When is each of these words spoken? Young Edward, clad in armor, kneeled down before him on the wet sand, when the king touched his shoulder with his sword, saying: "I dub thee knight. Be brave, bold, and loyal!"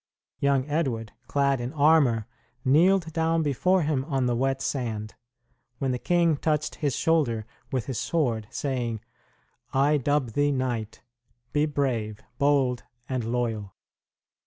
Young 0.39 0.67
Edward, 0.67 1.11
clad 1.27 1.61
in 1.61 1.71
armor, 1.73 2.25
kneeled 2.65 3.13
down 3.13 3.43
before 3.43 3.83
him 3.83 4.03
on 4.05 4.25
the 4.25 4.35
wet 4.35 4.59
sand, 4.59 5.13
when 5.77 5.91
the 5.91 5.99
king 5.99 6.37
touched 6.37 6.77
his 6.81 6.95
shoulder 6.95 7.45
with 7.71 7.85
his 7.85 7.99
sword, 7.99 8.47
saying: 8.49 9.01
"I 9.73 9.97
dub 9.97 10.31
thee 10.31 10.51
knight. 10.51 11.03
Be 11.53 11.67
brave, 11.67 12.19
bold, 12.39 12.81
and 13.07 13.23
loyal!" 13.25 13.75